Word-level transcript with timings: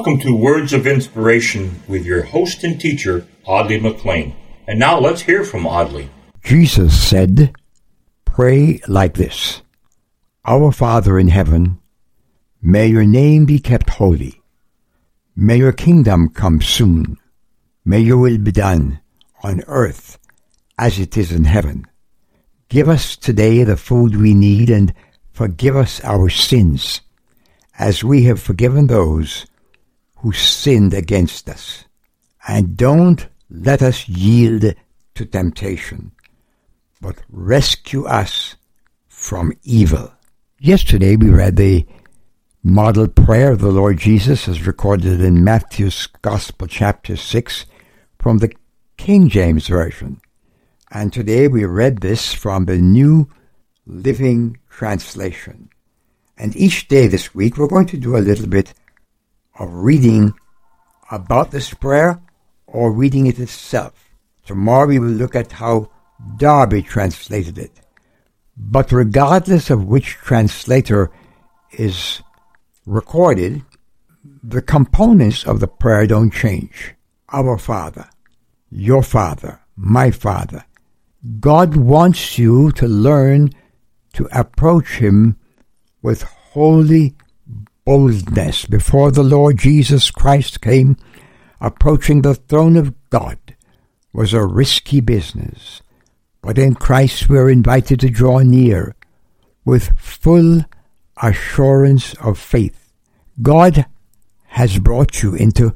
Welcome 0.00 0.20
to 0.20 0.34
Words 0.34 0.72
of 0.72 0.86
Inspiration 0.86 1.82
with 1.86 2.06
your 2.06 2.22
host 2.22 2.64
and 2.64 2.80
teacher, 2.80 3.26
Audley 3.44 3.78
McLean. 3.78 4.34
And 4.66 4.78
now 4.80 4.98
let's 4.98 5.20
hear 5.20 5.44
from 5.44 5.66
Audley. 5.66 6.08
Jesus 6.42 6.98
said, 6.98 7.54
Pray 8.24 8.80
like 8.88 9.12
this 9.12 9.60
Our 10.46 10.72
Father 10.72 11.18
in 11.18 11.28
heaven, 11.28 11.80
may 12.62 12.86
your 12.86 13.04
name 13.04 13.44
be 13.44 13.58
kept 13.58 13.90
holy. 13.90 14.40
May 15.36 15.58
your 15.58 15.72
kingdom 15.72 16.30
come 16.30 16.62
soon. 16.62 17.18
May 17.84 18.00
your 18.00 18.16
will 18.16 18.38
be 18.38 18.52
done 18.52 19.00
on 19.42 19.62
earth 19.66 20.18
as 20.78 20.98
it 20.98 21.14
is 21.18 21.30
in 21.30 21.44
heaven. 21.44 21.84
Give 22.70 22.88
us 22.88 23.18
today 23.18 23.64
the 23.64 23.76
food 23.76 24.16
we 24.16 24.32
need 24.32 24.70
and 24.70 24.94
forgive 25.30 25.76
us 25.76 26.02
our 26.04 26.30
sins 26.30 27.02
as 27.78 28.02
we 28.02 28.22
have 28.22 28.40
forgiven 28.40 28.86
those 28.86 29.44
who 30.22 30.32
sinned 30.32 30.94
against 30.94 31.48
us. 31.48 31.84
And 32.46 32.76
don't 32.76 33.26
let 33.50 33.82
us 33.82 34.08
yield 34.08 34.74
to 35.14 35.24
temptation, 35.24 36.12
but 37.00 37.16
rescue 37.28 38.04
us 38.04 38.56
from 39.08 39.52
evil. 39.62 40.12
Yesterday 40.58 41.16
we 41.16 41.30
read 41.30 41.56
the 41.56 41.86
model 42.62 43.08
prayer 43.08 43.52
of 43.52 43.60
the 43.60 43.70
Lord 43.70 43.98
Jesus 43.98 44.46
as 44.46 44.66
recorded 44.66 45.20
in 45.22 45.42
Matthew's 45.42 46.06
Gospel 46.20 46.66
chapter 46.66 47.16
6 47.16 47.66
from 48.18 48.38
the 48.38 48.52
King 48.98 49.28
James 49.30 49.68
Version. 49.68 50.20
And 50.90 51.12
today 51.12 51.48
we 51.48 51.64
read 51.64 52.00
this 52.00 52.34
from 52.34 52.66
the 52.66 52.76
New 52.76 53.30
Living 53.86 54.58
Translation. 54.68 55.70
And 56.36 56.54
each 56.56 56.88
day 56.88 57.06
this 57.06 57.34
week 57.34 57.56
we're 57.56 57.68
going 57.68 57.86
to 57.86 57.96
do 57.96 58.16
a 58.16 58.18
little 58.18 58.46
bit 58.46 58.74
of 59.60 59.72
reading 59.72 60.32
about 61.10 61.50
this 61.50 61.72
prayer 61.74 62.20
or 62.66 62.90
reading 62.90 63.26
it 63.26 63.38
itself. 63.38 64.10
Tomorrow 64.46 64.86
we 64.88 64.98
will 64.98 65.08
look 65.08 65.36
at 65.36 65.52
how 65.52 65.90
Darby 66.38 66.82
translated 66.82 67.58
it. 67.58 67.70
But 68.56 68.90
regardless 68.90 69.70
of 69.70 69.84
which 69.84 70.14
translator 70.14 71.10
is 71.72 72.22
recorded, 72.86 73.62
the 74.42 74.62
components 74.62 75.44
of 75.44 75.60
the 75.60 75.68
prayer 75.68 76.06
don't 76.06 76.32
change. 76.32 76.94
Our 77.32 77.58
Father, 77.58 78.08
your 78.70 79.02
Father, 79.02 79.60
my 79.76 80.10
Father. 80.10 80.64
God 81.38 81.76
wants 81.76 82.38
you 82.38 82.72
to 82.72 82.88
learn 82.88 83.50
to 84.14 84.28
approach 84.32 84.98
Him 84.98 85.36
with 86.02 86.22
holy 86.22 87.14
boldness 87.84 88.66
before 88.66 89.10
the 89.10 89.22
Lord 89.22 89.58
Jesus 89.58 90.10
Christ 90.10 90.60
came. 90.60 90.96
Approaching 91.60 92.22
the 92.22 92.34
throne 92.34 92.76
of 92.76 92.94
God 93.10 93.38
was 94.12 94.32
a 94.32 94.44
risky 94.44 95.00
business, 95.00 95.82
but 96.42 96.58
in 96.58 96.74
Christ 96.74 97.28
we 97.28 97.38
are 97.38 97.50
invited 97.50 98.00
to 98.00 98.10
draw 98.10 98.38
near 98.38 98.94
with 99.64 99.98
full 99.98 100.64
assurance 101.22 102.14
of 102.14 102.38
faith. 102.38 102.92
God 103.42 103.86
has 104.48 104.78
brought 104.78 105.22
you 105.22 105.34
into 105.34 105.74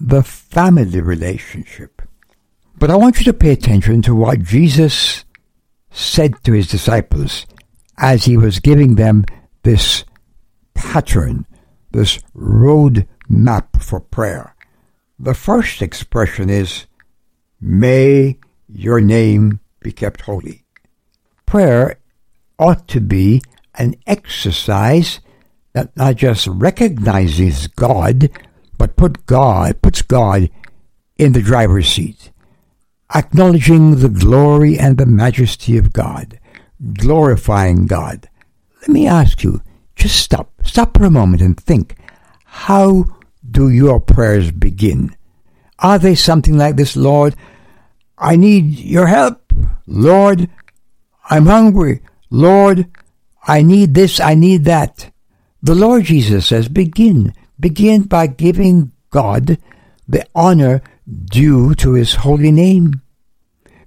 the 0.00 0.22
family 0.22 1.00
relationship. 1.00 2.00
But 2.78 2.90
I 2.90 2.96
want 2.96 3.18
you 3.18 3.24
to 3.24 3.32
pay 3.32 3.50
attention 3.50 4.02
to 4.02 4.14
what 4.14 4.42
Jesus 4.42 5.24
said 5.90 6.42
to 6.44 6.52
his 6.52 6.68
disciples 6.68 7.44
as 7.98 8.24
he 8.24 8.36
was 8.36 8.60
giving 8.60 8.94
them 8.94 9.24
this 9.64 10.04
pattern, 10.78 11.44
this 11.90 12.20
road 12.34 13.06
map 13.28 13.82
for 13.82 13.98
prayer. 13.98 14.54
The 15.18 15.34
first 15.34 15.82
expression 15.82 16.48
is, 16.48 16.86
May 17.60 18.38
your 18.68 19.00
name 19.00 19.58
be 19.80 19.90
kept 19.90 20.22
holy. 20.22 20.64
Prayer 21.46 21.98
ought 22.60 22.86
to 22.88 23.00
be 23.00 23.42
an 23.74 23.96
exercise 24.06 25.18
that 25.72 25.96
not 25.96 26.14
just 26.14 26.46
recognizes 26.46 27.66
God, 27.66 28.30
but 28.78 28.96
put 28.96 29.26
God, 29.26 29.82
puts 29.82 30.02
God 30.02 30.48
in 31.16 31.32
the 31.32 31.42
driver's 31.42 31.88
seat, 31.88 32.30
acknowledging 33.12 33.96
the 33.96 34.08
glory 34.08 34.78
and 34.78 34.96
the 34.96 35.06
majesty 35.06 35.76
of 35.76 35.92
God, 35.92 36.38
glorifying 36.94 37.86
God. 37.86 38.28
Let 38.82 38.90
me 38.90 39.08
ask 39.08 39.42
you, 39.42 39.60
just 39.98 40.16
stop, 40.16 40.52
stop 40.64 40.96
for 40.96 41.04
a 41.04 41.10
moment 41.10 41.42
and 41.42 41.58
think, 41.58 41.96
how 42.44 43.04
do 43.48 43.68
your 43.68 44.00
prayers 44.00 44.52
begin? 44.52 45.14
Are 45.80 45.98
they 45.98 46.14
something 46.14 46.56
like 46.56 46.76
this, 46.76 46.96
Lord? 46.96 47.34
I 48.16 48.36
need 48.36 48.78
your 48.78 49.06
help. 49.06 49.52
Lord, 49.86 50.48
I'm 51.28 51.46
hungry. 51.46 52.00
Lord, 52.30 52.86
I 53.46 53.62
need 53.62 53.94
this, 53.94 54.20
I 54.20 54.34
need 54.34 54.64
that. 54.64 55.12
The 55.62 55.74
Lord 55.74 56.04
Jesus 56.04 56.46
says, 56.46 56.68
begin. 56.68 57.34
Begin 57.58 58.02
by 58.02 58.28
giving 58.28 58.92
God 59.10 59.58
the 60.06 60.24
honor 60.34 60.80
due 61.24 61.74
to 61.76 61.94
his 61.94 62.14
holy 62.14 62.52
name. 62.52 63.02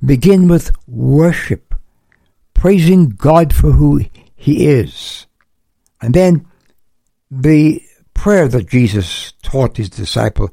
Begin 0.03 0.47
with 0.47 0.71
worship, 0.87 1.73
praising 2.53 3.09
God 3.09 3.53
for 3.53 3.71
who 3.71 4.01
he 4.35 4.67
is. 4.67 5.27
And 6.01 6.13
then 6.13 6.47
the 7.29 7.81
prayer 8.13 8.47
that 8.47 8.69
Jesus 8.69 9.33
taught 9.41 9.77
his 9.77 9.89
disciples 9.89 10.51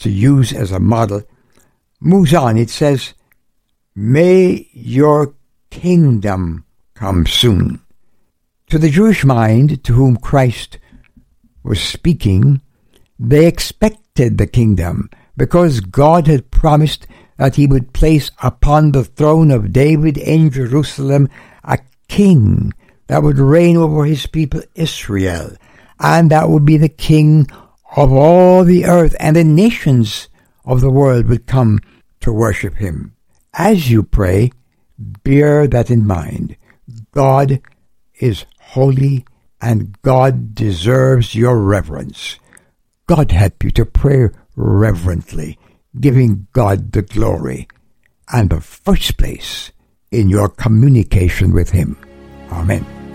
to 0.00 0.10
use 0.10 0.52
as 0.52 0.70
a 0.70 0.80
model 0.80 1.22
moves 2.00 2.34
on. 2.34 2.56
It 2.56 2.70
says, 2.70 3.14
May 3.94 4.68
your 4.72 5.34
kingdom 5.70 6.64
come 6.94 7.26
soon. 7.26 7.80
To 8.70 8.78
the 8.78 8.90
Jewish 8.90 9.24
mind 9.24 9.84
to 9.84 9.92
whom 9.92 10.16
Christ 10.16 10.78
was 11.62 11.80
speaking, 11.82 12.62
they 13.18 13.46
expected 13.46 14.38
the 14.38 14.46
kingdom 14.46 15.10
because 15.36 15.80
God 15.80 16.26
had 16.26 16.50
promised 16.50 17.06
that 17.36 17.56
he 17.56 17.66
would 17.66 17.92
place 17.92 18.30
upon 18.42 18.92
the 18.92 19.04
throne 19.04 19.50
of 19.50 19.72
David 19.72 20.16
in 20.16 20.50
Jerusalem 20.50 21.28
a 21.64 21.78
king 22.08 22.72
that 23.12 23.22
would 23.22 23.38
reign 23.38 23.76
over 23.76 24.06
his 24.06 24.24
people 24.24 24.62
Israel, 24.74 25.54
and 26.00 26.30
that 26.30 26.48
would 26.48 26.64
be 26.64 26.78
the 26.78 26.88
king 26.88 27.46
of 27.94 28.10
all 28.10 28.64
the 28.64 28.86
earth, 28.86 29.14
and 29.20 29.36
the 29.36 29.44
nations 29.44 30.28
of 30.64 30.80
the 30.80 30.90
world 30.90 31.26
would 31.26 31.46
come 31.46 31.78
to 32.20 32.32
worship 32.32 32.76
him. 32.76 33.14
As 33.52 33.90
you 33.90 34.02
pray, 34.02 34.50
bear 34.98 35.66
that 35.66 35.90
in 35.90 36.06
mind. 36.06 36.56
God 37.12 37.60
is 38.18 38.46
holy 38.58 39.26
and 39.60 40.00
God 40.00 40.54
deserves 40.54 41.34
your 41.34 41.58
reverence. 41.58 42.38
God 43.06 43.30
help 43.30 43.62
you 43.62 43.70
to 43.72 43.84
pray 43.84 44.30
reverently, 44.56 45.58
giving 46.00 46.46
God 46.54 46.92
the 46.92 47.02
glory 47.02 47.68
and 48.32 48.48
the 48.48 48.62
first 48.62 49.18
place 49.18 49.70
in 50.10 50.30
your 50.30 50.48
communication 50.48 51.52
with 51.52 51.72
Him. 51.72 51.98
Amen. 52.50 53.01